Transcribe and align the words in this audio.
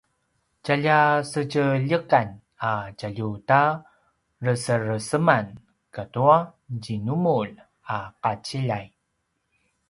tjalja 0.63 0.99
sedjeljekan 1.31 2.29
a 2.69 2.71
tjalju 2.97 3.29
ta 3.49 3.61
resereseman 4.47 5.47
katu 5.99 6.27
djinumulj 6.81 7.53
a 7.99 8.01
qaciljay 8.23 8.85